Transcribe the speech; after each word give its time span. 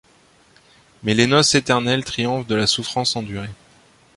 Mais 1.03 1.13
les 1.13 1.27
noces 1.27 1.53
éternelles 1.53 2.03
triomphent 2.03 2.47
de 2.47 2.55
la 2.55 2.65
souffrance 2.65 3.15
endurée. 3.15 3.51